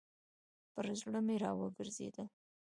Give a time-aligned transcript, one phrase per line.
[0.73, 2.27] پر زړه مي راوګرځېدل.